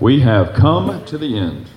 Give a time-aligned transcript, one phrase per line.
[0.00, 1.68] We have come to the end.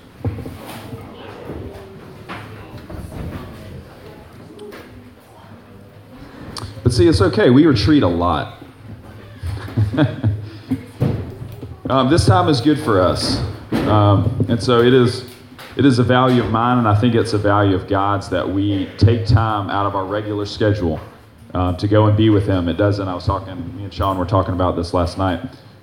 [6.84, 7.50] But see, it's okay.
[7.50, 8.62] We retreat a lot.
[11.90, 13.40] um, this time is good for us.
[13.72, 15.28] Um, and so it is,
[15.76, 18.48] it is a value of mine, and I think it's a value of God's that
[18.48, 21.00] we take time out of our regular schedule
[21.54, 22.68] uh, to go and be with Him.
[22.68, 25.40] It doesn't, I was talking, me and Sean were talking about this last night.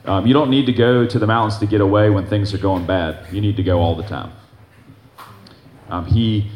[0.10, 2.58] Um, you don't need to go to the mountains to get away when things are
[2.58, 3.32] going bad.
[3.32, 4.32] You need to go all the time.
[5.88, 6.50] Um, he,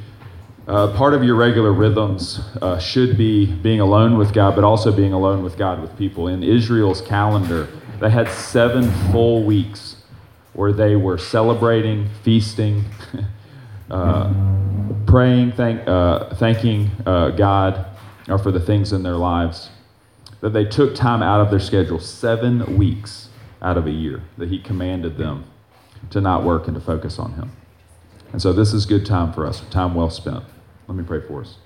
[0.68, 4.92] uh, part of your regular rhythms uh, should be being alone with God, but also
[4.92, 6.30] being alone with God with people.
[6.30, 7.68] In Israel's calendar,
[8.00, 9.98] they had seven full weeks
[10.54, 12.84] where they were celebrating, feasting,
[13.92, 14.34] uh,
[15.06, 17.86] praying, thank, uh, thanking uh, God
[18.26, 19.70] for the things in their lives.
[20.42, 23.30] That they took time out of their schedule, seven weeks
[23.64, 25.46] out of a year, that He commanded them
[26.10, 27.52] to not work and to focus on Him.
[28.32, 30.44] And so this is good time for us, time well spent.
[30.88, 31.58] Let me pray for us.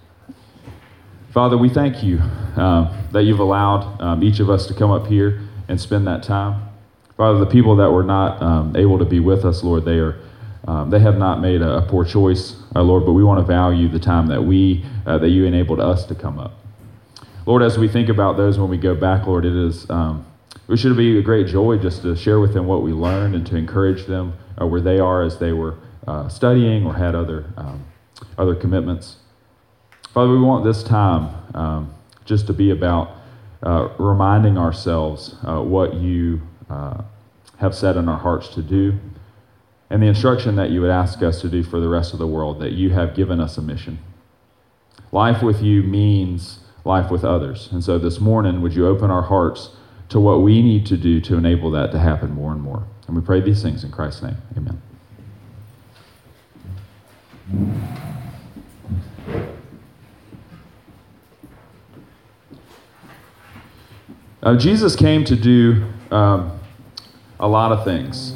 [1.32, 2.20] Father, we thank you
[2.56, 6.24] um, that you've allowed um, each of us to come up here and spend that
[6.24, 6.62] time.
[7.16, 10.20] Father, the people that were not um, able to be with us, Lord, they are.
[10.68, 13.46] Um, they have not made a, a poor choice, uh, Lord, but we want to
[13.46, 16.60] value the time that we uh, that you enabled us to come up.
[17.46, 20.26] Lord, as we think about those when we go back, Lord, it is um,
[20.70, 23.46] it should be a great joy just to share with them what we learned and
[23.48, 27.46] to encourage them uh, where they are as they were uh, studying or had other
[27.58, 27.86] um,
[28.38, 29.18] other commitments.
[30.10, 31.94] Father, we want this time um,
[32.26, 33.12] just to be about
[33.64, 37.02] uh, reminding ourselves uh, what you uh,
[37.58, 39.00] have set in our hearts to do
[39.90, 42.28] and the instruction that you would ask us to do for the rest of the
[42.28, 44.00] world, that you have given us a mission.
[45.12, 47.70] Life with you means life with others.
[47.72, 49.70] And so this morning, would you open our hearts
[50.10, 52.84] to what we need to do to enable that to happen more and more?
[53.08, 54.38] And we pray these things in Christ's name.
[54.56, 54.82] Amen.
[64.44, 66.58] Uh, Jesus came to do um,
[67.40, 68.34] a lot of things.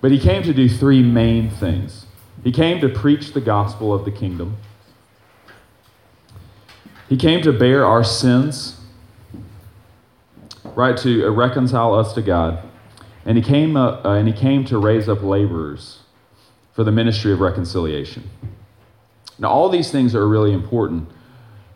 [0.00, 2.06] But he came to do three main things.
[2.42, 4.56] He came to preach the gospel of the kingdom.
[7.08, 8.79] He came to bear our sins,
[10.76, 12.62] right, to reconcile us to God.
[13.24, 16.00] And he came, uh, uh, and he came to raise up laborers
[16.72, 18.30] for the ministry of reconciliation.
[19.38, 21.08] Now, all these things are really important.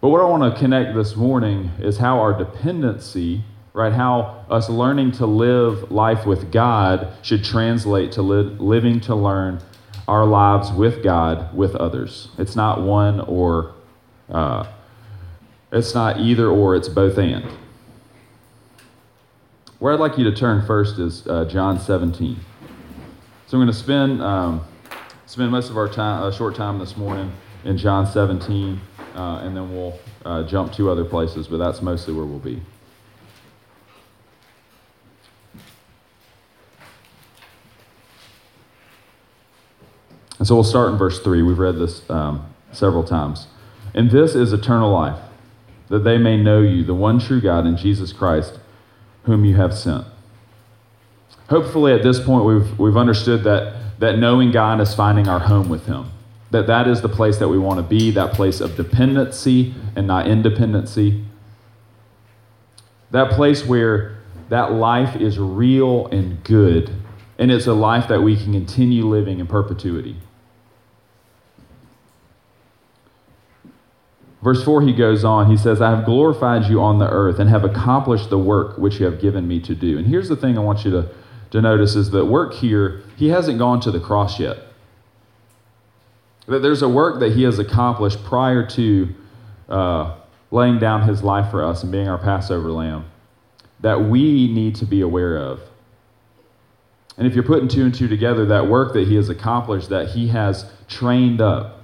[0.00, 4.68] But what I want to connect this morning is how our dependency, right, how us
[4.68, 9.60] learning to live life with God should translate to li- living to learn
[10.06, 12.28] our lives with God with others.
[12.36, 13.72] It's not one or,
[14.28, 14.66] uh,
[15.72, 17.50] it's not either or, it's both and.
[19.84, 22.40] Where I'd like you to turn first is uh, John 17.
[23.46, 24.64] So I'm going to spend um,
[25.26, 27.30] spend most of our time, uh, short time this morning
[27.64, 28.80] in John 17
[29.14, 32.62] uh, and then we'll uh, jump to other places, but that's mostly where we'll be.
[40.38, 41.42] And so we'll start in verse 3.
[41.42, 43.48] We've read this um, several times.
[43.92, 45.20] And this is eternal life,
[45.90, 48.60] that they may know you, the one true God, and Jesus Christ,
[49.24, 50.06] whom you have sent.
[51.50, 55.68] Hopefully, at this point, we've, we've understood that, that knowing God is finding our home
[55.68, 56.10] with Him
[56.54, 60.06] that that is the place that we want to be, that place of dependency and
[60.06, 61.24] not independency.
[63.10, 64.18] That place where
[64.50, 66.92] that life is real and good,
[67.40, 70.14] and it's a life that we can continue living in perpetuity.
[74.44, 77.48] Verse 4, he goes on, he says, I have glorified you on the earth and
[77.48, 79.96] have accomplished the work which you have given me to do.
[79.96, 81.08] And here's the thing I want you to,
[81.52, 84.58] to notice is that work here, he hasn't gone to the cross yet.
[86.46, 89.14] That there's a work that he has accomplished prior to
[89.70, 90.14] uh,
[90.50, 93.06] laying down his life for us and being our Passover lamb
[93.80, 95.60] that we need to be aware of.
[97.16, 100.10] And if you're putting two and two together, that work that he has accomplished, that
[100.10, 101.80] he has trained up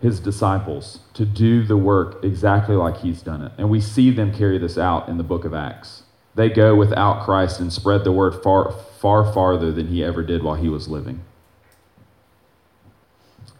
[0.00, 3.52] his disciples to do the work exactly like he's done it.
[3.58, 6.04] And we see them carry this out in the book of Acts.
[6.34, 10.42] They go without Christ and spread the word far, far farther than he ever did
[10.42, 11.22] while he was living.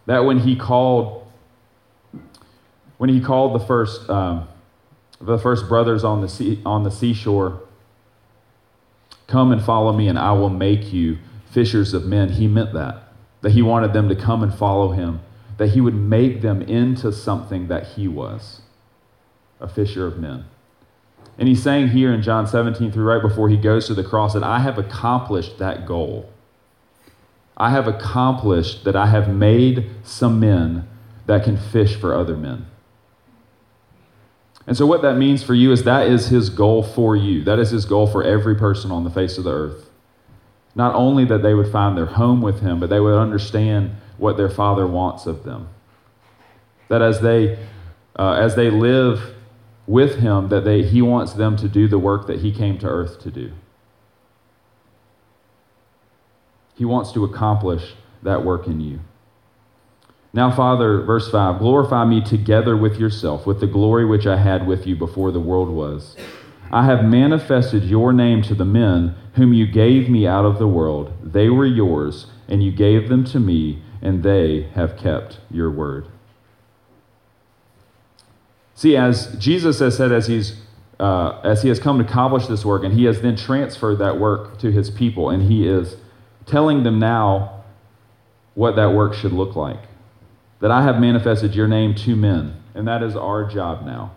[0.06, 1.26] That when he called,
[2.96, 4.48] when he called the first, um,
[5.20, 7.60] the first brothers on the, sea, on the seashore,
[9.26, 11.19] come and follow me and I will make you
[11.50, 13.02] fishers of men, he meant that.
[13.42, 15.20] That he wanted them to come and follow him,
[15.61, 18.62] that he would make them into something that he was
[19.61, 20.43] a fisher of men.
[21.39, 24.33] And he's saying here in John 17 through right before he goes to the cross
[24.33, 26.31] that I have accomplished that goal.
[27.59, 30.89] I have accomplished that I have made some men
[31.27, 32.65] that can fish for other men.
[34.67, 37.45] And so, what that means for you is that is his goal for you.
[37.45, 39.89] That is his goal for every person on the face of the earth.
[40.75, 44.37] Not only that they would find their home with him, but they would understand what
[44.37, 45.69] their father wants of them.
[46.88, 47.58] That as they,
[48.17, 49.34] uh, as they live
[49.87, 52.87] with him, that they, he wants them to do the work that he came to
[52.87, 53.52] earth to do.
[56.76, 59.00] He wants to accomplish that work in you.
[60.32, 64.66] Now, Father, verse 5 glorify me together with yourself, with the glory which I had
[64.66, 66.16] with you before the world was.
[66.72, 70.69] I have manifested your name to the men whom you gave me out of the
[70.69, 71.12] world.
[71.22, 76.06] They were yours, and you gave them to me, and they have kept your word.
[78.75, 80.61] See, as Jesus has said, as he's
[81.00, 84.20] uh, as he has come to accomplish this work, and he has then transferred that
[84.20, 85.96] work to his people, and he is
[86.44, 87.62] telling them now
[88.55, 89.81] what that work should look like.
[90.61, 94.12] That I have manifested your name to men, and that is our job now.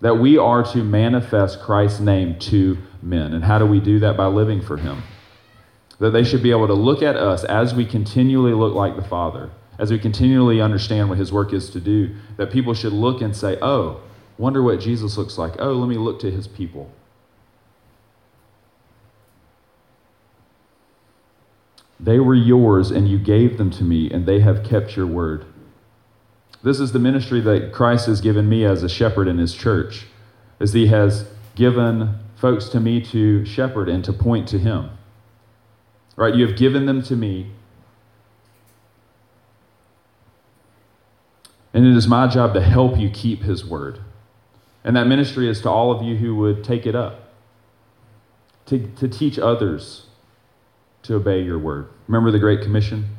[0.00, 3.32] That we are to manifest Christ's name to men.
[3.32, 4.16] And how do we do that?
[4.16, 5.02] By living for him.
[5.98, 9.04] That they should be able to look at us as we continually look like the
[9.04, 13.22] Father, as we continually understand what his work is to do, that people should look
[13.22, 14.00] and say, oh,
[14.36, 15.54] wonder what Jesus looks like.
[15.58, 16.92] Oh, let me look to his people.
[22.00, 25.46] They were yours, and you gave them to me, and they have kept your word.
[26.64, 30.06] This is the ministry that Christ has given me as a shepherd in his church,
[30.58, 34.88] as he has given folks to me to shepherd and to point to him.
[36.16, 36.34] Right?
[36.34, 37.50] You have given them to me.
[41.74, 44.00] And it is my job to help you keep his word.
[44.82, 47.28] And that ministry is to all of you who would take it up,
[48.66, 50.06] to, to teach others
[51.02, 51.88] to obey your word.
[52.08, 53.16] Remember the Great Commission?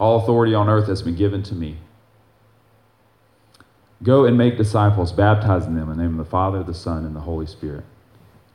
[0.00, 1.76] All authority on earth has been given to me.
[4.02, 7.14] Go and make disciples, baptizing them in the name of the Father, the Son, and
[7.14, 7.84] the Holy Spirit,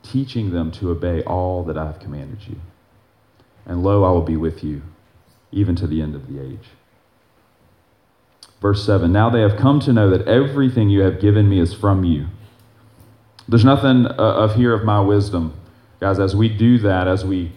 [0.02, 2.56] teaching them to obey all that I have commanded you.
[3.64, 4.82] And lo, I will be with you,
[5.52, 6.68] even to the end of the age.
[8.60, 11.72] Verse 7 Now they have come to know that everything you have given me is
[11.72, 12.26] from you.
[13.48, 15.54] There's nothing uh, of here of my wisdom.
[16.00, 17.52] Guys, as we do that, as we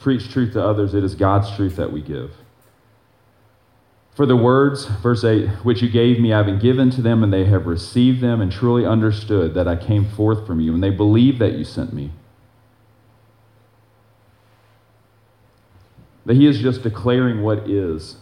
[0.00, 2.30] preach truth to others, it is God's truth that we give.
[4.14, 7.32] For the words, verse 8, which you gave me, I have given to them, and
[7.32, 10.90] they have received them and truly understood that I came forth from you, and they
[10.90, 12.12] believe that you sent me.
[16.26, 18.16] That he is just declaring what is,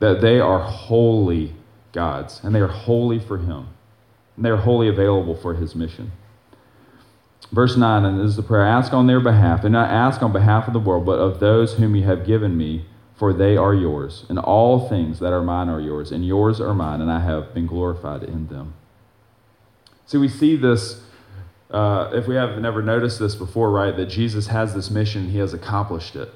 [0.00, 1.54] that they are holy
[1.92, 3.68] gods, and they are holy for him,
[4.34, 6.10] and they are wholly available for his mission.
[7.52, 10.32] Verse 9, and this is the prayer ask on their behalf, and not ask on
[10.32, 12.86] behalf of the world, but of those whom you have given me
[13.18, 16.72] for they are yours, and all things that are mine are yours, and yours are
[16.72, 18.74] mine, and I have been glorified in them.
[20.06, 21.02] See, we see this,
[21.70, 25.38] uh, if we have never noticed this before, right, that Jesus has this mission, he
[25.38, 26.32] has accomplished it.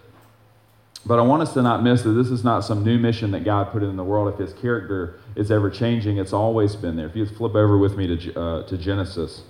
[1.07, 3.45] But I want us to not miss that this is not some new mission that
[3.45, 4.33] God put in the world.
[4.33, 7.07] If his character is ever changing, it's always been there.
[7.07, 9.43] If you flip over with me to, uh, to Genesis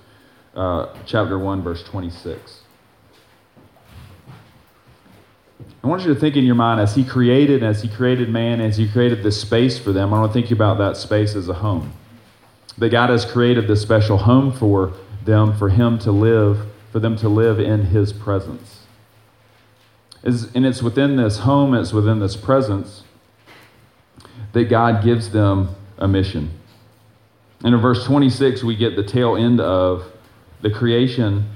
[0.54, 2.61] uh, chapter 1, verse 26.
[5.82, 8.60] I want you to think in your mind as He created, as He created man,
[8.60, 10.14] as He created this space for them.
[10.14, 11.92] I want to think about that space as a home.
[12.78, 14.92] That God has created this special home for
[15.24, 18.80] them, for Him to live, for them to live in His presence.
[20.22, 23.02] And it's within this home, it's within this presence
[24.52, 26.50] that God gives them a mission.
[27.64, 30.04] And in verse 26, we get the tail end of
[30.60, 31.48] the creation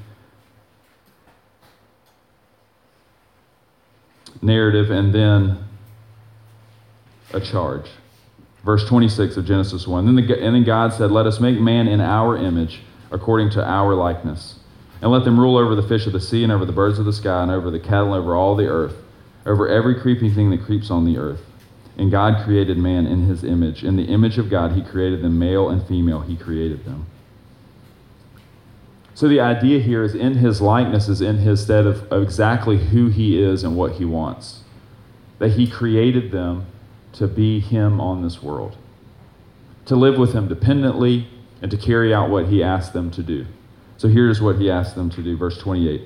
[4.42, 5.58] narrative and then
[7.32, 7.86] a charge.
[8.64, 10.06] Verse 26 of Genesis 1.
[10.06, 13.64] Then the, and then God said, Let us make man in our image, according to
[13.64, 14.58] our likeness.
[15.00, 17.04] And let them rule over the fish of the sea, and over the birds of
[17.04, 18.96] the sky, and over the cattle, and over all the earth,
[19.44, 21.42] over every creeping thing that creeps on the earth.
[21.96, 23.84] And God created man in his image.
[23.84, 27.06] In the image of God, he created them, male and female, he created them.
[29.16, 32.76] So the idea here is in his likeness is in his stead of, of exactly
[32.76, 34.60] who he is and what he wants.
[35.38, 36.66] That he created them
[37.14, 38.76] to be him on this world,
[39.86, 41.28] to live with him dependently,
[41.62, 43.46] and to carry out what he asked them to do.
[43.96, 46.02] So here's what he asked them to do, verse 28.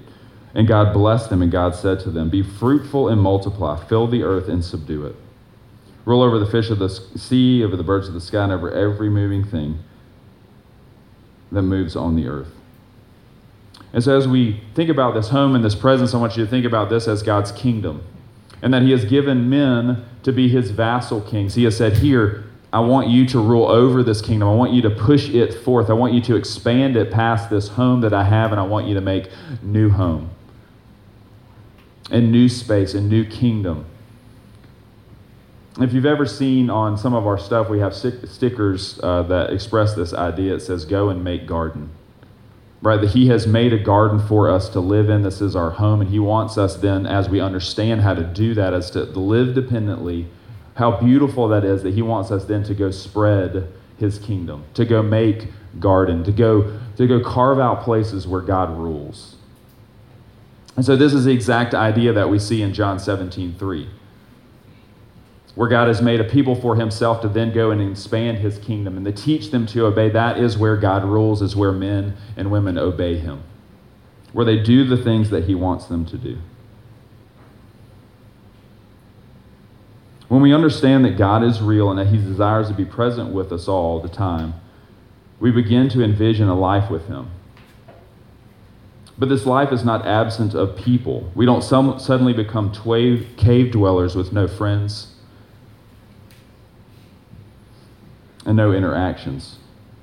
[0.55, 4.23] And God blessed them, and God said to them, Be fruitful and multiply, fill the
[4.23, 5.17] earth and subdue it.
[6.05, 8.71] Rule over the fish of the sea, over the birds of the sky, and over
[8.71, 9.81] every moving thing
[11.51, 12.53] that moves on the earth.
[13.93, 16.51] And so, as we think about this home and this presence, I want you to
[16.51, 18.03] think about this as God's kingdom.
[18.63, 21.55] And that He has given men to be His vassal kings.
[21.55, 24.49] He has said, Here, I want you to rule over this kingdom.
[24.49, 25.91] I want you to push it forth.
[25.91, 28.87] I want you to expand it past this home that I have, and I want
[28.87, 29.29] you to make
[29.63, 30.31] new home
[32.13, 33.87] and new space and new kingdom.
[35.81, 39.95] If you've ever seen on some of our stuff, we have stickers uh, that express
[39.95, 40.55] this idea.
[40.55, 41.91] It says, Go and make garden
[42.83, 43.01] right?
[43.01, 45.23] That He has made a garden for us to live in.
[45.23, 48.55] This is our home, and He wants us then, as we understand how to do
[48.55, 50.27] that, as to live dependently,
[50.75, 54.85] how beautiful that is, that He wants us then to go spread His kingdom, to
[54.85, 59.37] go make garden, to go, to go carve out places where God rules.
[60.77, 63.89] And so, this is the exact idea that we see in John 17 3
[65.55, 68.97] where God has made a people for himself to then go and expand his kingdom
[68.97, 70.09] and to teach them to obey.
[70.09, 73.43] That is where God rules, is where men and women obey him,
[74.33, 76.39] where they do the things that he wants them to do.
[80.29, 83.51] When we understand that God is real and that he desires to be present with
[83.51, 84.55] us all the time,
[85.41, 87.31] we begin to envision a life with him.
[89.19, 91.33] But this life is not absent of people.
[91.35, 95.10] We don't suddenly become cave dwellers with no friends
[98.47, 99.57] and no interactions.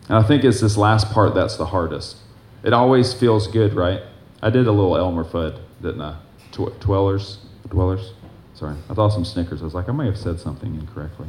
[0.07, 2.17] And I think it's this last part that's the hardest.
[2.63, 4.01] It always feels good, right?
[4.41, 6.17] I did a little Elmer Fudd, didn't I?
[6.51, 8.13] Tw- dwellers, dwellers.
[8.53, 9.61] Sorry, I thought some Snickers.
[9.61, 11.27] I was like, I may have said something incorrectly.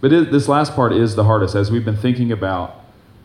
[0.00, 2.80] But it, this last part is the hardest as we've been thinking about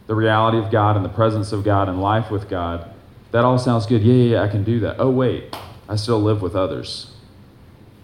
[0.06, 2.94] the reality of God and the presence of God and life with God.
[3.32, 4.02] That all sounds good.
[4.02, 4.98] Yeah, yeah, yeah, I can do that.
[5.00, 5.56] Oh, wait,
[5.90, 7.12] I still live with others.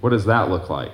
[0.02, 0.92] What does that look like?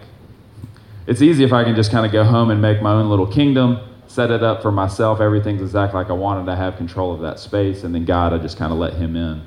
[1.09, 3.25] It's easy if I can just kind of go home and make my own little
[3.25, 5.19] kingdom, set it up for myself.
[5.19, 8.37] Everything's exactly like I wanted to have control of that space, and then God, I
[8.37, 9.41] just kind of let Him in.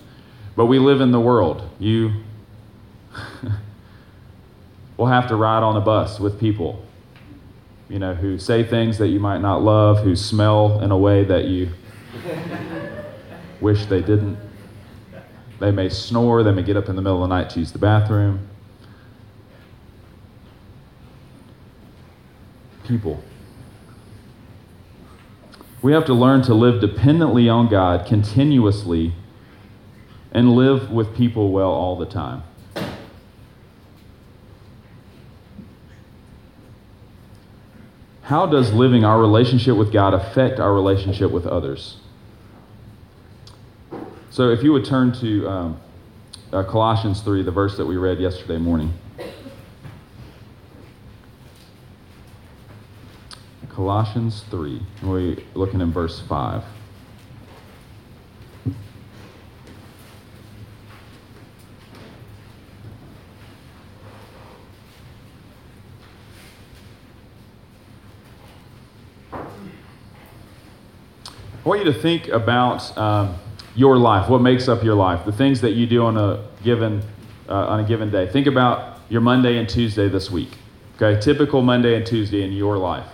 [0.56, 1.62] But we live in the world.
[1.78, 2.24] You
[4.96, 6.84] will have to ride on a bus with people,
[7.88, 11.22] you know, who say things that you might not love, who smell in a way
[11.22, 11.70] that you
[13.60, 14.36] wish they didn't.
[15.60, 17.70] They may snore, they may get up in the middle of the night to use
[17.70, 18.48] the bathroom.
[22.92, 23.22] People.
[25.80, 29.14] We have to learn to live dependently on God continuously
[30.30, 32.42] and live with people well all the time.
[38.24, 41.96] How does living our relationship with God affect our relationship with others?
[44.30, 45.80] So, if you would turn to um,
[46.52, 48.94] uh, Colossians 3, the verse that we read yesterday morning.
[53.82, 54.80] Colossians 3.
[55.02, 56.62] We're looking in verse 5.
[69.34, 69.38] I
[71.64, 73.34] want you to think about um,
[73.74, 77.02] your life, what makes up your life, the things that you do on a given
[77.48, 78.28] uh, on a given day.
[78.28, 80.50] Think about your Monday and Tuesday this week.
[81.00, 83.08] Okay, typical Monday and Tuesday in your life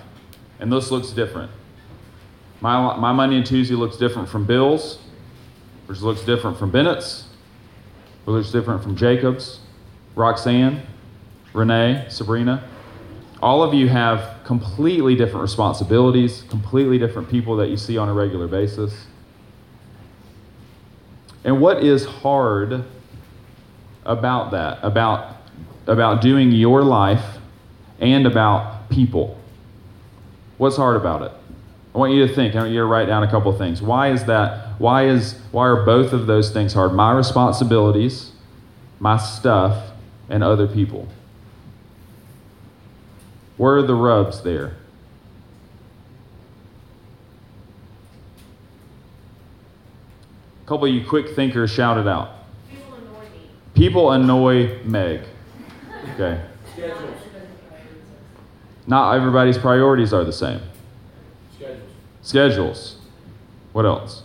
[0.60, 1.50] and this looks different.
[2.60, 4.98] My, my Monday and Tuesday looks different from Bill's,
[5.86, 7.28] which looks different from Bennett's,
[8.24, 9.60] which looks different from Jacob's,
[10.16, 10.82] Roxanne,
[11.52, 12.68] Renee, Sabrina.
[13.40, 18.12] All of you have completely different responsibilities, completely different people that you see on a
[18.12, 19.06] regular basis.
[21.44, 22.84] And what is hard
[24.04, 25.36] about that, about,
[25.86, 27.38] about doing your life
[28.00, 29.37] and about people?
[30.58, 31.32] What's hard about it?
[31.94, 32.54] I want you to think.
[32.54, 33.80] I want you to write down a couple of things.
[33.80, 34.78] Why is that?
[34.78, 36.92] Why is why are both of those things hard?
[36.92, 38.32] My responsibilities,
[39.00, 39.92] my stuff,
[40.28, 41.08] and other people.
[43.56, 44.76] Where are the rubs there?
[50.64, 52.30] A couple of you quick thinkers shout it out.
[52.70, 53.50] People annoy me.
[53.74, 55.22] People annoy Meg.
[56.14, 56.40] Okay.
[58.88, 60.60] Not everybody's priorities are the same.
[61.54, 61.82] Schedules.
[62.22, 62.96] Schedules.
[63.72, 64.22] What else?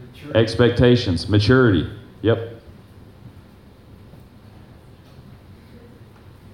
[0.00, 0.38] Maturity.
[0.38, 1.90] Expectations, maturity.
[2.22, 2.62] Yep.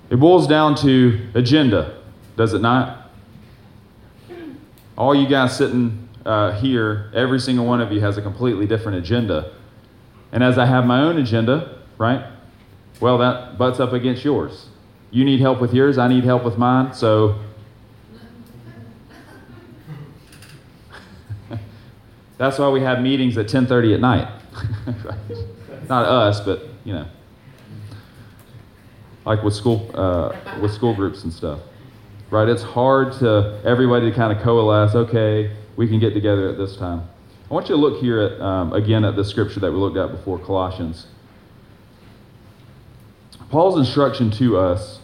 [0.09, 1.99] It boils down to agenda,
[2.37, 3.11] does it not?
[4.97, 8.97] All you guys sitting uh, here, every single one of you has a completely different
[8.97, 9.53] agenda.
[10.33, 12.25] And as I have my own agenda, right?
[13.01, 14.67] Well, that butts up against yours.
[15.11, 16.95] You need help with yours, I need help with mine.
[16.95, 17.37] So
[22.39, 24.29] that's why we have meetings at 10:30 at night.
[25.89, 27.07] Not us, but you know,
[29.25, 31.61] like with school uh, with school groups and stuff.
[32.31, 32.49] Right?
[32.49, 34.95] It's hard to everybody to kind of coalesce.
[34.95, 37.09] Okay, we can get together at this time.
[37.51, 39.97] I want you to look here at um, again at the scripture that we looked
[39.97, 41.07] at before, Colossians.
[43.51, 45.01] Paul's instruction to us,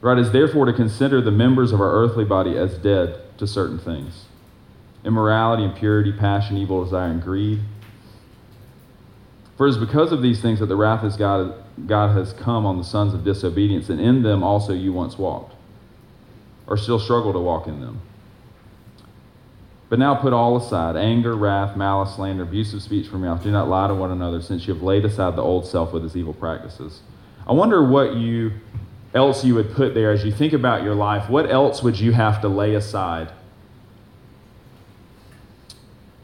[0.00, 3.78] right, is therefore to consider the members of our earthly body as dead to certain
[3.78, 4.24] things
[5.04, 7.60] immorality, impurity, passion, evil desire, and greed.
[9.56, 11.54] For it is because of these things that the wrath of God,
[11.86, 15.54] God has come on the sons of disobedience, and in them also you once walked,
[16.66, 18.02] or still struggle to walk in them.
[19.88, 23.44] But now put all aside anger, wrath, malice, slander, abusive speech from your mouth.
[23.44, 26.04] Do not lie to one another, since you have laid aside the old self with
[26.04, 27.00] its evil practices.
[27.46, 28.52] I wonder what you
[29.14, 31.30] else you would put there as you think about your life.
[31.30, 33.32] What else would you have to lay aside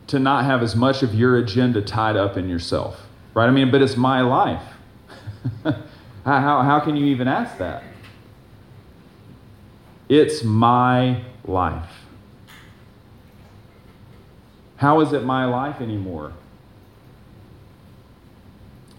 [0.08, 3.06] to not have as much of your agenda tied up in yourself?
[3.34, 3.46] Right?
[3.46, 4.62] I mean, but it's my life.
[5.64, 5.72] how,
[6.24, 7.82] how, how can you even ask that?
[10.08, 11.88] It's my life.
[14.76, 16.32] How is it my life anymore?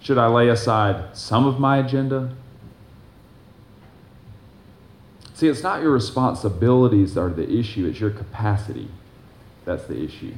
[0.04, 2.36] Should I lay aside some of my agenda?
[5.34, 8.90] See, it's not your responsibilities that are the issue, it's your capacity
[9.66, 10.34] that's the issue.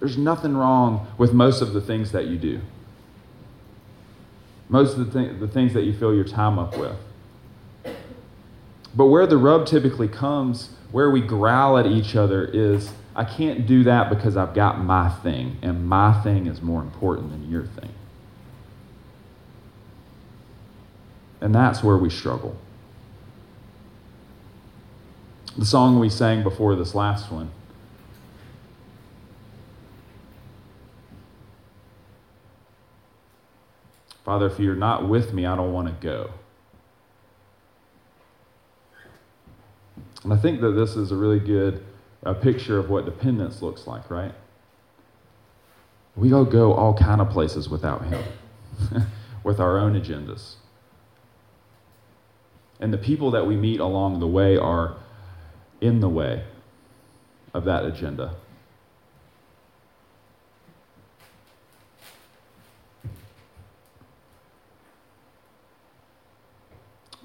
[0.00, 2.60] There's nothing wrong with most of the things that you do,
[4.68, 6.96] most of the, th- the things that you fill your time up with.
[8.96, 13.66] But where the rub typically comes, where we growl at each other, is I can't
[13.66, 17.64] do that because I've got my thing, and my thing is more important than your
[17.64, 17.92] thing.
[21.40, 22.56] And that's where we struggle.
[25.56, 27.50] The song we sang before this last one.
[34.24, 36.30] Father, if you're not with me, I don't want to go.
[40.24, 41.84] And I think that this is a really good
[42.24, 44.34] a picture of what dependence looks like, right?
[46.16, 48.24] We all go all kind of places without him,
[49.44, 50.54] with our own agendas.
[52.80, 54.96] And the people that we meet along the way are
[55.80, 56.44] in the way
[57.52, 58.36] of that agenda.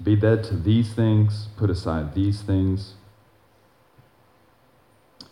[0.02, 2.94] Be dead to these things, put aside these things.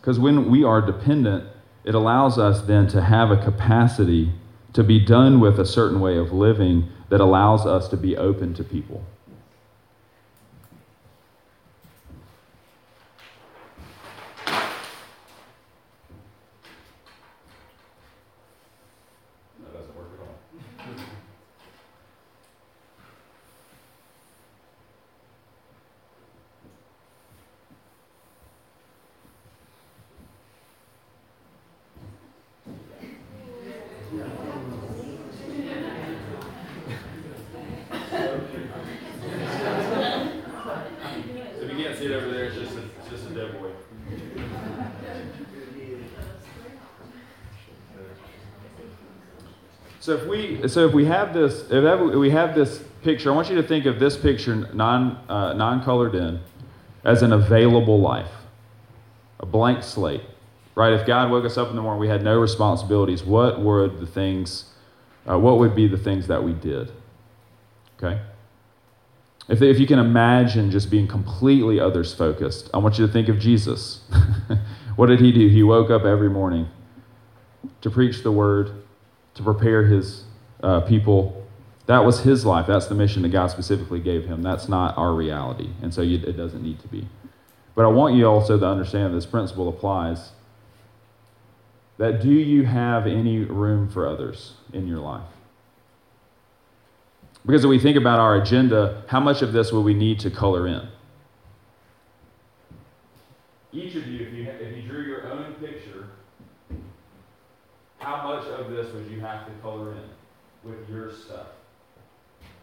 [0.09, 1.47] Because when we are dependent,
[1.83, 4.31] it allows us then to have a capacity
[4.73, 8.55] to be done with a certain way of living that allows us to be open
[8.55, 9.05] to people.
[50.09, 53.49] So if we so if we have this if we have this picture, I want
[53.49, 56.39] you to think of this picture non uh, non colored in
[57.03, 58.31] as an available life,
[59.39, 60.23] a blank slate,
[60.75, 60.93] right?
[60.93, 63.23] If God woke us up in the morning, we had no responsibilities.
[63.23, 64.65] What would the things?
[65.29, 66.91] Uh, what would be the things that we did?
[67.97, 68.21] Okay.
[69.47, 73.29] If, if you can imagine just being completely others focused, I want you to think
[73.29, 74.01] of Jesus.
[74.95, 75.47] what did he do?
[75.47, 76.67] He woke up every morning
[77.81, 78.83] to preach the word,
[79.33, 80.23] to prepare his
[80.61, 81.45] uh, people.
[81.85, 82.67] That was his life.
[82.67, 84.43] That's the mission that God specifically gave him.
[84.43, 85.69] That's not our reality.
[85.81, 87.07] And so you, it doesn't need to be.
[87.75, 90.31] But I want you also to understand this principle applies
[91.97, 95.27] that do you have any room for others in your life?
[97.45, 100.29] Because if we think about our agenda, how much of this will we need to
[100.29, 100.87] color in?
[103.71, 106.09] Each of you, if you, if you drew your own picture
[107.99, 110.03] how much of this would you have to color in
[110.69, 111.47] with your stuff?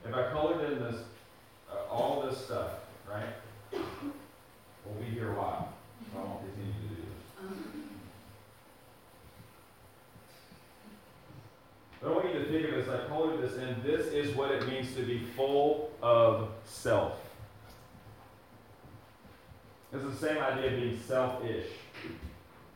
[0.04, 1.02] If I colored in this,
[1.70, 2.70] uh, all this stuff,
[3.10, 3.34] right?
[3.72, 5.72] We'll be here a while.
[6.12, 7.46] So I won't continue to do this.
[12.00, 13.82] But I want you to think of it as I colored this in.
[13.82, 17.14] This is what it means to be full of self.
[19.92, 21.66] It's the same idea of being selfish,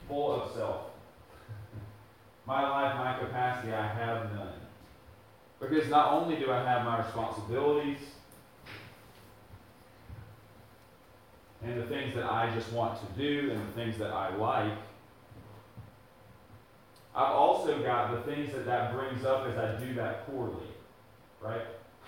[0.09, 0.87] full of self.
[2.47, 4.60] My life, my capacity, I have none.
[5.61, 7.99] Because not only do I have my responsibilities
[11.63, 14.73] and the things that I just want to do and the things that I like,
[17.15, 20.67] I've also got the things that that brings up as I do that poorly,
[21.41, 21.67] right?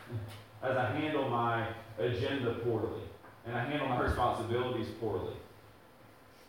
[0.62, 1.66] As I handle my
[1.98, 3.02] agenda poorly,
[3.44, 5.34] and I handle my responsibilities poorly,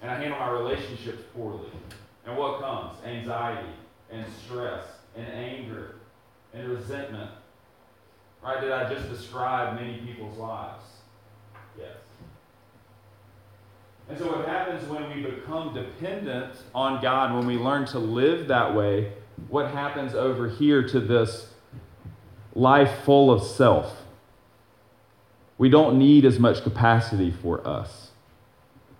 [0.03, 1.71] and I handle my relationships poorly.
[2.23, 3.03] And what comes?
[3.03, 3.69] Anxiety,
[4.11, 4.83] and stress,
[5.15, 5.95] and anger,
[6.53, 7.31] and resentment.
[8.43, 8.61] Right?
[8.61, 10.83] Did I just describe many people's lives?
[11.77, 11.97] Yes.
[14.09, 18.47] And so, what happens when we become dependent on God, when we learn to live
[18.47, 19.13] that way,
[19.47, 21.53] what happens over here to this
[22.53, 24.01] life full of self?
[25.57, 28.11] We don't need as much capacity for us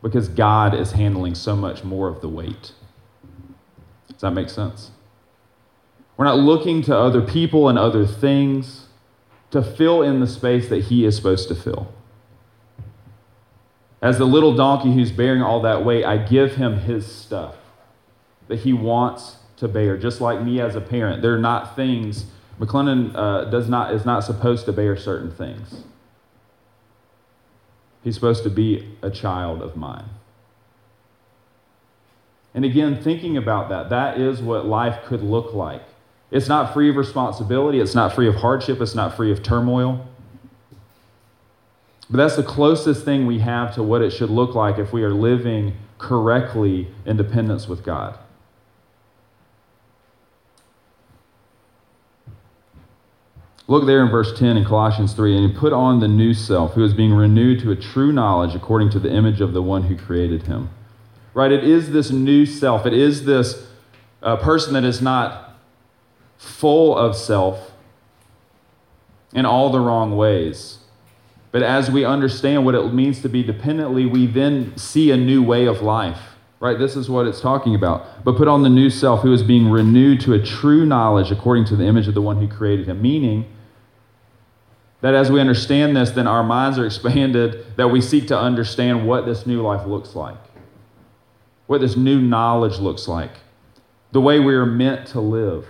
[0.02, 2.72] because God is handling so much more of the weight.
[4.08, 4.92] Does that make sense?
[6.24, 8.86] We're not looking to other people and other things
[9.52, 11.94] to fill in the space that He is supposed to fill.
[14.02, 17.56] As the little donkey who's bearing all that weight, I give him his stuff
[18.48, 21.22] that he wants to bear, just like me as a parent.
[21.22, 25.84] They're not things, McLennan uh, does not, is not supposed to bear certain things.
[28.02, 30.10] He's supposed to be a child of mine.
[32.54, 35.84] And again, thinking about that, that is what life could look like.
[36.34, 40.04] It's not free of responsibility, it's not free of hardship, it's not free of turmoil.
[42.10, 45.04] But that's the closest thing we have to what it should look like if we
[45.04, 48.18] are living correctly in dependence with God.
[53.68, 56.84] Look there in verse 10 in Colossians 3 and put on the new self, who
[56.84, 59.96] is being renewed to a true knowledge according to the image of the one who
[59.96, 60.72] created him.
[61.36, 61.52] Right?
[61.52, 62.88] It is this new self.
[62.88, 63.68] It is this
[64.24, 65.53] uh, person that is not
[66.44, 67.72] full of self
[69.34, 70.80] in all the wrong ways
[71.54, 75.44] but as we understand what it means to be dependently, we then see a new
[75.44, 76.20] way of life.
[76.60, 76.80] Right?
[76.80, 78.24] This is what it's talking about.
[78.24, 81.66] But put on the new self who is being renewed to a true knowledge according
[81.66, 83.04] to the image of the one who created him.
[83.04, 83.46] Meaning
[85.02, 89.08] that as we understand this, then our minds are expanded, that we seek to understand
[89.08, 90.40] what this new life looks like,
[91.68, 93.34] what this new knowledge looks like,
[94.12, 95.68] the way we are meant to live.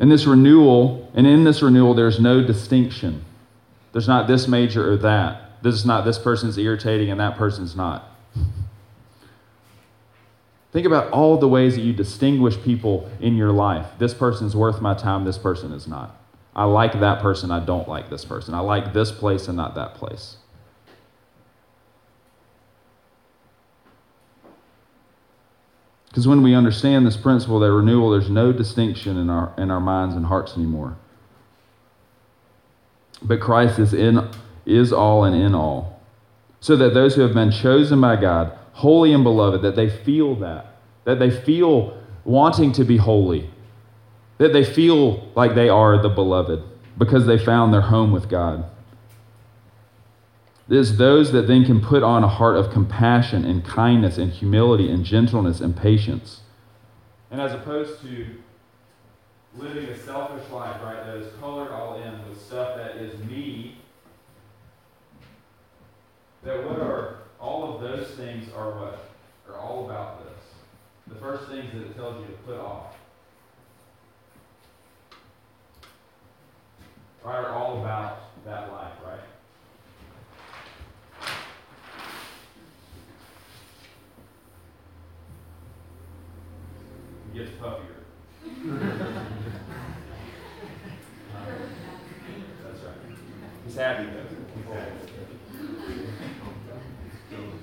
[0.00, 3.22] And this renewal, and in this renewal, there's no distinction.
[3.92, 5.62] There's not this major or that.
[5.62, 8.08] This is not this person's irritating and that person's not.
[10.72, 13.86] Think about all the ways that you distinguish people in your life.
[13.98, 16.16] This person's worth my time, this person is not.
[16.56, 18.54] I like that person, I don't like this person.
[18.54, 20.36] I like this place and not that place.
[26.10, 29.80] Because when we understand this principle that renewal, there's no distinction in our, in our
[29.80, 30.96] minds and hearts anymore.
[33.22, 34.28] But Christ is, in,
[34.66, 36.00] is all and in all.
[36.58, 40.34] So that those who have been chosen by God, holy and beloved, that they feel
[40.36, 43.48] that, that they feel wanting to be holy,
[44.38, 46.62] that they feel like they are the beloved
[46.98, 48.64] because they found their home with God.
[50.70, 54.30] It is those that then can put on a heart of compassion and kindness and
[54.30, 56.42] humility and gentleness and patience.
[57.28, 58.26] And as opposed to
[59.58, 63.78] living a selfish life, right, that is colored all in with stuff that is me,
[66.44, 69.10] that what are all of those things are what?
[69.48, 70.38] Are all about this.
[71.08, 72.94] The first things that it tells you to put off.
[77.24, 79.20] Right, are all about that life, right?
[87.34, 87.96] Gets puffier.
[92.62, 92.94] That's right.
[93.66, 94.26] He's happy though.
[94.56, 95.10] He's happy.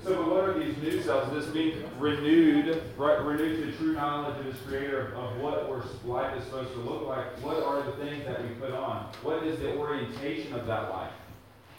[0.04, 1.30] So, but what are these new selves?
[1.32, 6.38] This being renewed, right, renewed to true knowledge of His Creator of what our life
[6.38, 7.26] is supposed to look like.
[7.42, 9.10] What are the things that we put on?
[9.22, 11.12] What is the orientation of that life?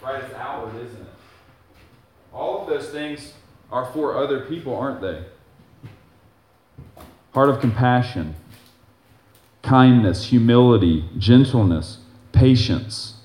[0.00, 1.08] Right, it's outward, isn't it?
[2.32, 3.32] All of those things
[3.72, 5.24] are for other people, aren't they?
[7.32, 8.34] Heart of compassion,
[9.62, 11.98] kindness, humility, gentleness,
[12.32, 13.20] patience,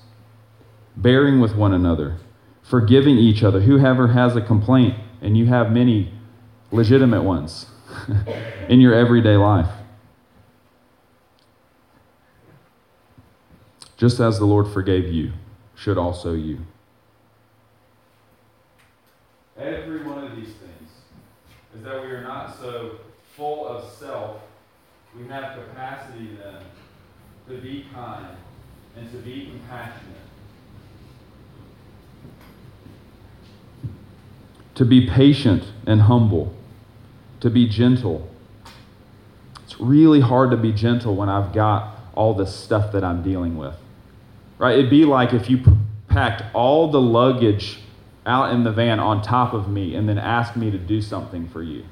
[0.96, 2.16] bearing with one another,
[2.62, 3.60] forgiving each other.
[3.60, 6.12] Whoever has a complaint, and you have many
[6.70, 7.66] legitimate ones
[8.68, 9.70] in your everyday life.
[13.96, 15.32] just as the Lord forgave you,
[15.74, 16.58] should also you.
[19.58, 20.90] Every one of these things
[21.74, 22.98] is that we are not so
[23.36, 24.40] full of self,
[25.16, 26.62] we have capacity then
[27.48, 28.36] to be kind
[28.96, 30.16] and to be compassionate.
[34.76, 36.54] To be patient and humble.
[37.40, 38.28] To be gentle.
[39.64, 43.58] It's really hard to be gentle when I've got all the stuff that I'm dealing
[43.58, 43.74] with.
[44.58, 44.78] Right?
[44.78, 45.62] It'd be like if you
[46.08, 47.80] packed all the luggage
[48.24, 51.48] out in the van on top of me and then asked me to do something
[51.48, 51.84] for you.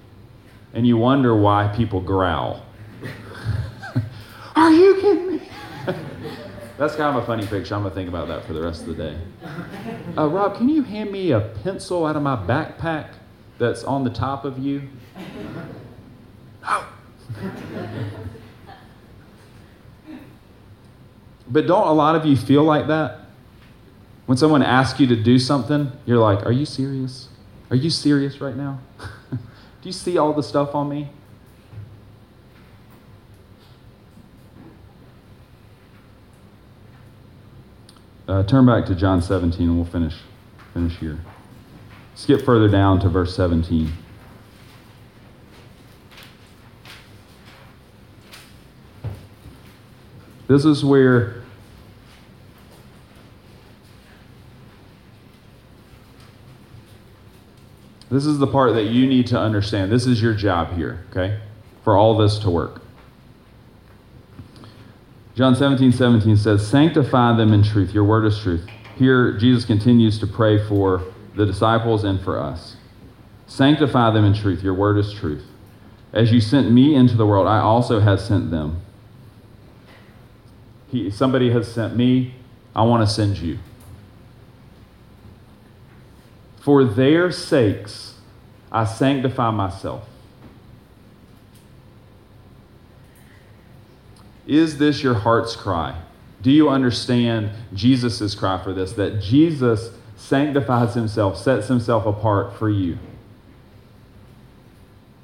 [0.74, 2.66] And you wonder why people growl.
[4.56, 5.48] Are you kidding me?
[6.76, 7.76] That's kind of a funny picture.
[7.76, 9.16] I'm going to think about that for the rest of the day.
[10.18, 13.10] Uh, Rob, can you hand me a pencil out of my backpack
[13.58, 14.88] that's on the top of you?
[16.62, 16.84] No.
[21.48, 23.20] but don't a lot of you feel like that?
[24.26, 27.28] When someone asks you to do something, you're like, Are you serious?
[27.70, 28.80] Are you serious right now?
[29.84, 31.10] Do you see all the stuff on me?
[38.26, 40.14] Uh, turn back to John 17 and we'll finish,
[40.72, 41.18] finish here.
[42.14, 43.92] Skip further down to verse 17.
[50.48, 51.43] This is where
[58.14, 59.90] This is the part that you need to understand.
[59.90, 61.40] This is your job here, okay?
[61.82, 62.80] For all this to work.
[65.34, 67.92] John 17, 17 says, Sanctify them in truth.
[67.92, 68.68] Your word is truth.
[68.96, 71.02] Here, Jesus continues to pray for
[71.34, 72.76] the disciples and for us.
[73.48, 74.62] Sanctify them in truth.
[74.62, 75.44] Your word is truth.
[76.12, 78.80] As you sent me into the world, I also have sent them.
[80.86, 82.36] He, somebody has sent me.
[82.76, 83.58] I want to send you.
[86.64, 88.14] For their sakes,
[88.72, 90.08] I sanctify myself
[94.46, 96.00] Is this your heart's cry?
[96.42, 98.92] Do you understand Jesus' cry for this?
[98.92, 102.98] That Jesus sanctifies himself, sets himself apart for you.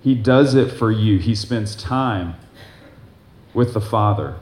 [0.02, 1.18] He does it for you.
[1.18, 2.36] He spends time
[3.52, 4.36] with the Father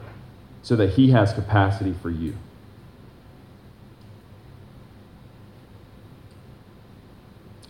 [0.62, 2.36] so that he has capacity for you.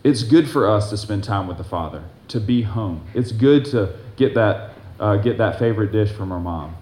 [0.03, 3.05] It's good for us to spend time with the Father, to be home.
[3.13, 6.75] It's good to get that, uh, get that favorite dish from our mom.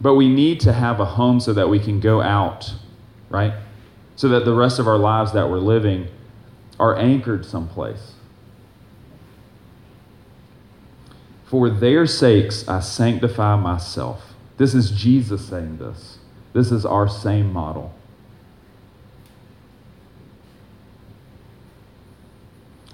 [0.00, 2.74] But we need to have a home so that we can go out,
[3.30, 3.54] right?
[4.16, 6.08] So that the rest of our lives that we're living
[6.78, 8.14] are anchored someplace.
[11.46, 14.34] For their sakes, I sanctify myself.
[14.56, 16.18] This is Jesus saying this.
[16.52, 17.94] This is our same model.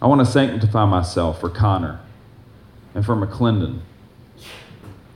[0.01, 2.01] I want to sanctify myself for Connor
[2.95, 3.81] and for McClendon,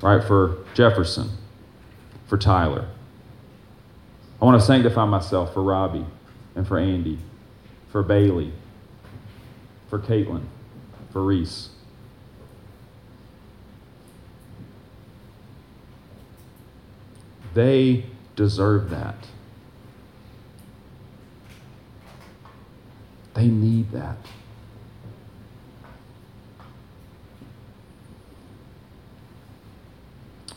[0.01, 0.23] right?
[0.23, 1.31] For Jefferson
[2.33, 2.89] for Tyler.
[4.41, 6.07] I want to sanctify myself for Robbie
[6.57, 7.19] and for Andy,
[7.91, 8.53] for Bailey,
[9.91, 10.45] for Caitlin,
[11.13, 11.69] for Reese.
[17.53, 19.27] They deserve that.
[23.35, 24.17] They need that.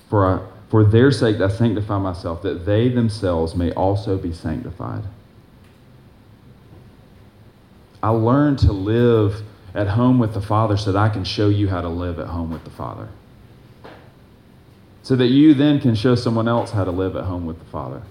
[0.10, 5.04] For a for their sake I sanctify myself, that they themselves may also be sanctified.
[8.02, 11.70] I learned to live at home with the Father so that I can show you
[11.70, 13.10] how to live at home with the Father.
[15.04, 17.66] So that you then can show someone else how to live at home with the
[17.66, 18.02] Father.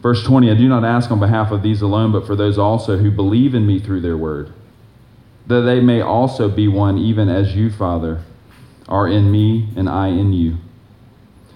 [0.00, 2.96] Verse 20 I do not ask on behalf of these alone, but for those also
[2.98, 4.52] who believe in me through their word,
[5.46, 8.22] that they may also be one, even as you, Father
[8.88, 10.58] are in me and I in you,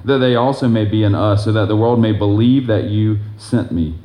[0.05, 3.19] that they also may be in us, so that the world may believe that you
[3.37, 3.99] sent me.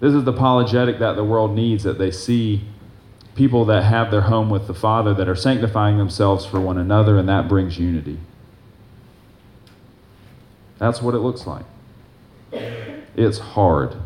[0.00, 2.62] This is the apologetic that the world needs, that they see
[3.34, 7.16] people that have their home with the Father that are sanctifying themselves for one another,
[7.18, 8.18] and that brings unity.
[10.78, 11.64] That's what it looks like.
[13.14, 13.96] It's hard.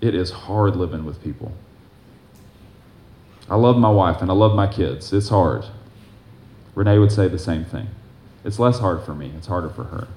[0.00, 1.52] It is hard living with people.
[3.50, 5.12] I love my wife and I love my kids.
[5.12, 5.64] It's hard.
[6.74, 7.88] Renee would say the same thing.
[8.44, 10.08] It's less hard for me, it's harder for her.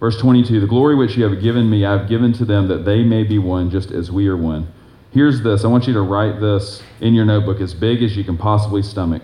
[0.00, 2.84] Verse 22 The glory which you have given me, I have given to them that
[2.84, 4.72] they may be one just as we are one.
[5.10, 5.64] Here's this.
[5.64, 8.82] I want you to write this in your notebook as big as you can possibly
[8.82, 9.22] stomach.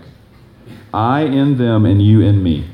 [0.93, 2.69] I in them and you in me.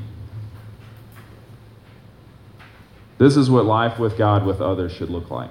[3.18, 5.50] This is what life with God, with others, should look like.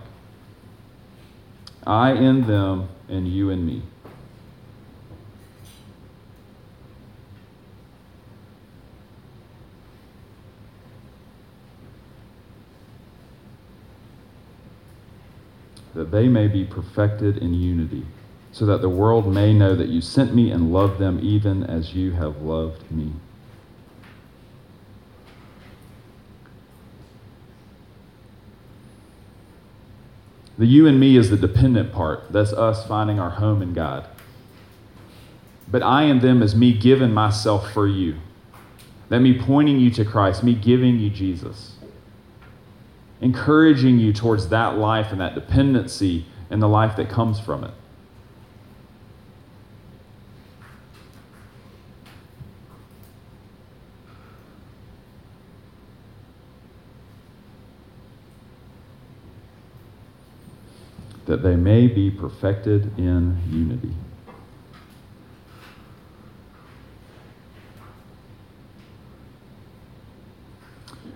[1.85, 3.81] I in them and you in me.
[15.93, 18.05] That they may be perfected in unity,
[18.51, 21.93] so that the world may know that you sent me and loved them even as
[21.93, 23.11] you have loved me.
[30.61, 32.31] The you and me is the dependent part.
[32.31, 34.07] That's us finding our home in God.
[35.67, 38.17] But I and them is me giving myself for you.
[39.09, 41.77] That me pointing you to Christ, me giving you Jesus.
[43.21, 47.73] Encouraging you towards that life and that dependency and the life that comes from it.
[61.31, 63.93] That they may be perfected in unity.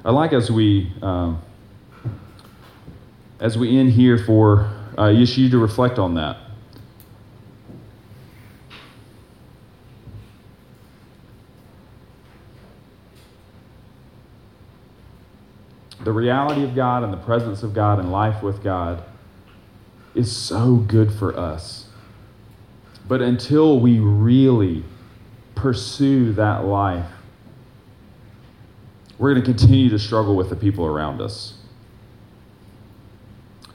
[0.06, 1.42] I like as we um,
[3.42, 6.38] as we end here for uh, just you to reflect on that.
[16.06, 19.04] The reality of God and the presence of God and life with God
[20.16, 21.88] is so good for us.
[23.08, 24.84] But until we really
[25.54, 27.06] pursue that life,
[29.18, 31.56] we're going to continue to struggle with the people around us.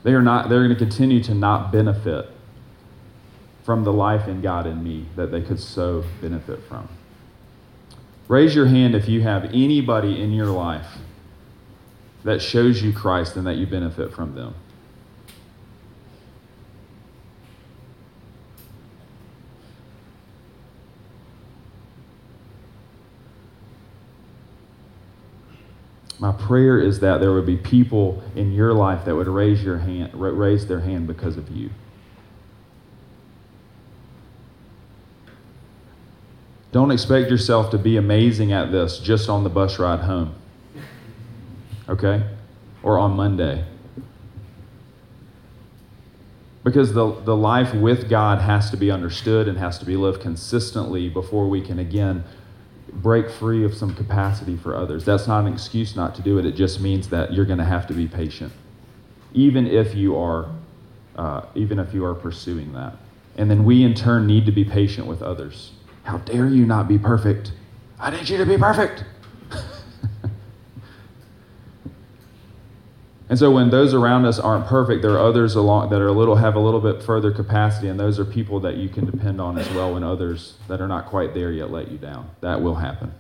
[0.03, 2.27] They are not, they're going to continue to not benefit
[3.65, 6.89] from the life in God and me that they could so benefit from.
[8.29, 10.99] Raise your hand if you have anybody in your life
[12.25, 14.55] that shows you Christ and that you benefit from them.
[26.21, 29.79] My prayer is that there would be people in your life that would raise your
[29.79, 31.71] hand, raise their hand because of you.
[36.73, 40.35] Don't expect yourself to be amazing at this just on the bus ride home.
[41.89, 42.23] Okay?
[42.83, 43.65] Or on Monday.
[46.63, 50.21] Because the, the life with God has to be understood and has to be lived
[50.21, 52.25] consistently before we can again
[52.93, 55.05] break free of some capacity for others.
[55.05, 56.47] That's not an excuse not to do it.
[56.47, 58.53] It just means that you're going to have to be patient,
[59.33, 60.49] even if you are,
[61.17, 62.97] uh, even if you are pursuing that.
[63.37, 65.73] And then we in turn need to be patient with others.
[66.03, 67.53] How dare you not be perfect?
[67.99, 69.05] I need you to be perfect.
[73.31, 76.13] And so when those around us aren't perfect, there are others along that are a
[76.13, 79.41] little have a little bit further capacity, and those are people that you can depend
[79.41, 82.29] on as well when others that are not quite there yet let you down.
[82.41, 83.15] That will happen.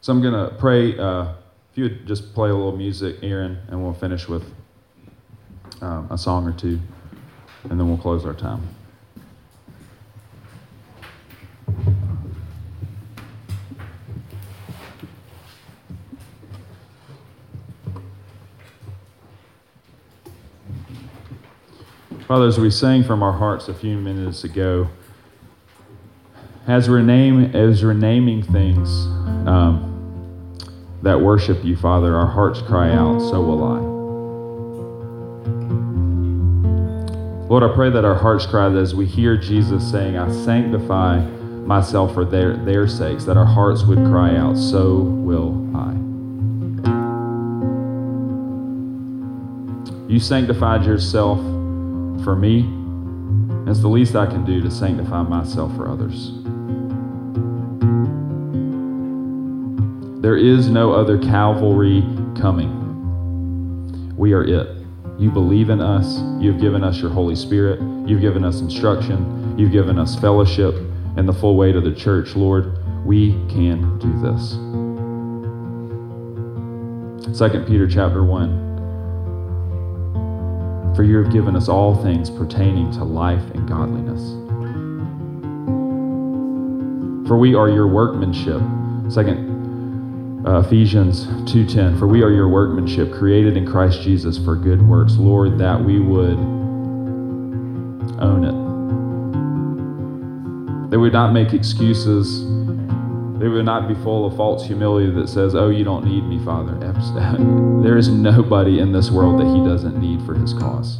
[0.00, 0.98] So I'm gonna pray.
[0.98, 1.34] Uh,
[1.70, 4.54] if you would just play a little music, Aaron, and we'll finish with
[5.82, 6.80] um, a song or two,
[7.64, 8.66] and then we'll close our time.
[22.26, 24.88] Father, as we sang from our hearts a few minutes ago,
[26.66, 29.06] as we're, name, as we're naming things
[29.46, 30.58] um,
[31.02, 33.78] that worship you, Father, our hearts cry out, so will I.
[37.46, 41.20] Lord, I pray that our hearts cry that as we hear Jesus saying, I sanctify
[41.20, 45.92] myself for their, their sakes, that our hearts would cry out, so will I.
[50.10, 51.38] You sanctified yourself
[52.26, 52.68] for me,
[53.70, 56.32] it's the least I can do to sanctify myself for others.
[60.22, 62.02] There is no other Calvary
[62.36, 64.16] coming.
[64.16, 64.76] We are it.
[65.20, 66.18] You believe in us.
[66.42, 67.80] You've given us your Holy Spirit.
[68.08, 69.56] You've given us instruction.
[69.56, 70.74] You've given us fellowship
[71.16, 72.34] and the full weight of the church.
[72.34, 74.54] Lord, we can do this.
[77.38, 78.65] 2 Peter chapter 1
[80.96, 84.22] for you have given us all things pertaining to life and godliness.
[87.28, 88.62] For we are your workmanship.
[89.12, 94.80] Second uh, Ephesians 2:10 For we are your workmanship created in Christ Jesus for good
[94.80, 96.38] works Lord that we would
[98.18, 98.66] own it
[100.90, 102.40] they would not make excuses
[103.46, 106.36] they would not be full of false humility that says oh you don't need me
[106.44, 106.74] father
[107.80, 110.98] there is nobody in this world that he doesn't need for his cause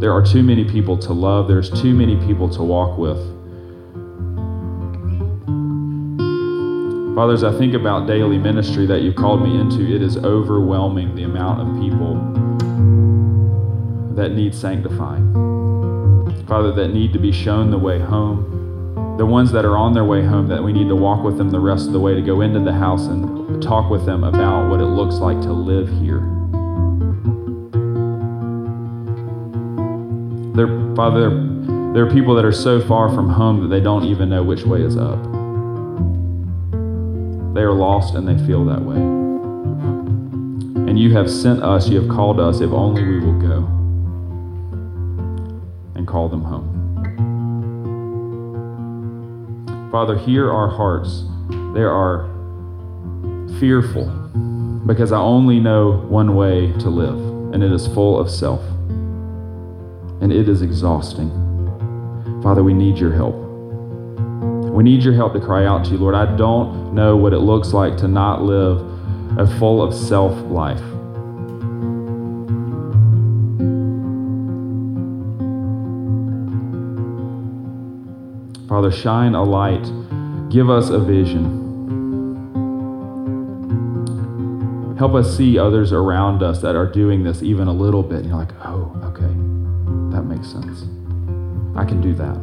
[0.00, 3.18] there are too many people to love there's too many people to walk with
[7.14, 9.82] Fathers, I think about daily ministry that you've called me into.
[9.82, 12.16] It is overwhelming the amount of people
[14.16, 15.32] that need sanctifying.
[16.48, 18.53] Father, that need to be shown the way home.
[19.16, 21.50] The ones that are on their way home, that we need to walk with them
[21.50, 24.68] the rest of the way, to go into the house and talk with them about
[24.68, 26.20] what it looks like to live here.
[30.54, 31.30] There, Father,
[31.94, 34.64] there are people that are so far from home that they don't even know which
[34.64, 35.22] way is up.
[37.54, 38.96] They are lost and they feel that way.
[40.90, 43.64] And you have sent us, you have called us, if only we will go
[45.94, 46.83] and call them home.
[49.94, 51.22] Father, hear our hearts.
[51.72, 52.24] They are
[53.60, 54.06] fearful
[54.88, 57.14] because I only know one way to live,
[57.54, 58.60] and it is full of self.
[60.20, 61.30] And it is exhausting.
[62.42, 63.36] Father, we need your help.
[64.74, 66.16] We need your help to cry out to you, Lord.
[66.16, 68.80] I don't know what it looks like to not live
[69.38, 70.82] a full of self life.
[78.84, 79.82] Father, shine a light.
[80.50, 81.62] Give us a vision.
[84.98, 88.18] Help us see others around us that are doing this even a little bit.
[88.18, 89.32] And you're like, oh, okay,
[90.14, 90.82] that makes sense.
[91.74, 92.36] I can do that.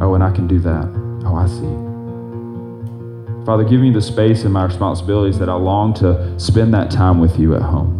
[0.00, 0.88] Oh, and I can do that.
[1.26, 3.44] Oh, I see.
[3.44, 7.20] Father, give me the space and my responsibilities that I long to spend that time
[7.20, 7.92] with you at home.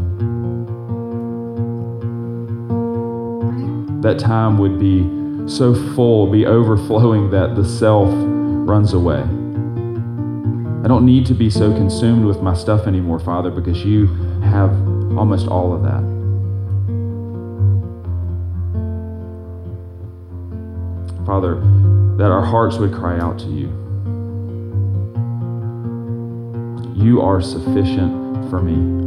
[4.00, 9.22] That time would be so full, be overflowing that the self runs away.
[10.84, 14.06] I don't need to be so consumed with my stuff anymore, Father, because you
[14.42, 14.70] have
[15.16, 16.16] almost all of that.
[21.26, 21.56] Father,
[22.16, 23.66] that our hearts would cry out to you.
[26.94, 29.05] You are sufficient for me.